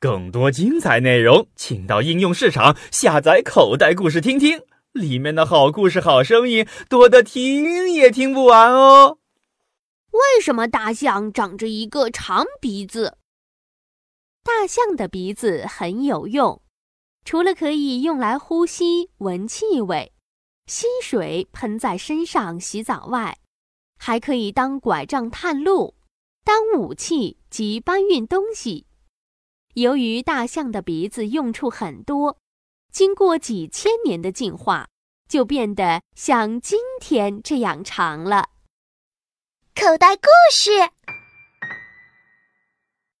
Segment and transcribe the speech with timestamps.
[0.00, 4.58] 更多精彩内容，请到应用市场下载口袋故事听听，
[4.92, 9.18] 里面的好故事、好声音多得听也听不完哦。
[10.12, 13.18] 为什么大象长着一个长鼻子？
[14.42, 16.62] 大象的鼻子很有用，
[17.26, 20.10] 除了可以用来呼吸、闻气味、
[20.64, 23.36] 吸水、喷在身上洗澡外，
[23.98, 25.94] 还可以当拐杖探路、
[26.42, 28.86] 当武器及搬运东西。
[29.74, 32.38] 由于大象的鼻子用处很多，
[32.92, 34.88] 经过几千年的进化，
[35.28, 38.48] 就变得像今天这样长了。
[39.74, 40.70] 口袋故事。